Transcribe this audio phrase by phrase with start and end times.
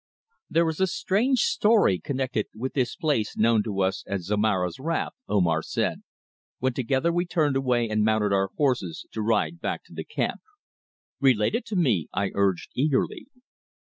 [0.49, 5.13] "THERE is a strange story connected with this place known to us as Zomara's Wrath,"
[5.27, 6.01] Omar said,
[6.57, 10.41] when together we turned away and mounted our horses to ride back to the camp.
[11.19, 13.27] "Relate it to me," I urged eagerly.